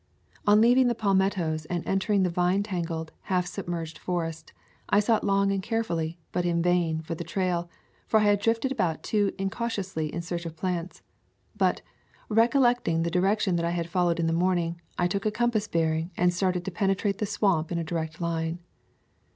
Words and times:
On 0.47 0.59
leaving 0.61 0.87
the 0.87 0.95
palmettos 0.95 1.65
and 1.65 1.85
entering 1.85 2.23
the 2.23 2.29
vine 2.31 2.63
tangled, 2.63 3.11
half 3.25 3.45
submerged 3.45 3.99
for 3.99 4.25
est 4.25 4.51
I 4.89 4.99
sought 4.99 5.23
long 5.23 5.51
and 5.51 5.61
carefully, 5.61 6.17
but 6.31 6.43
in 6.43 6.63
vain, 6.63 7.01
for 7.03 7.13
the 7.13 7.23
trail, 7.23 7.69
for 8.07 8.19
I 8.21 8.23
had 8.23 8.39
drifted 8.39 8.71
about 8.71 9.03
too 9.03 9.31
incau 9.37 9.67
tiously 9.69 10.09
in 10.09 10.23
search 10.23 10.47
of 10.47 10.55
plants. 10.55 11.03
But, 11.55 11.83
recollecting 12.29 13.03
the 13.03 13.11
direction 13.11 13.57
that 13.57 13.65
I 13.65 13.69
had 13.69 13.89
followed 13.91 14.19
in 14.19 14.25
the 14.25 14.33
morn 14.33 14.57
ing, 14.57 14.81
I 14.97 15.05
took 15.07 15.27
a 15.27 15.31
compass 15.31 15.67
bearing 15.67 16.09
and 16.17 16.33
started 16.33 16.65
to 16.65 16.71
penetrate 16.71 17.19
the 17.19 17.27
swamp 17.27 17.71
in 17.71 17.77
a 17.77 17.83
direct 17.83 18.19
line. 18.19 18.57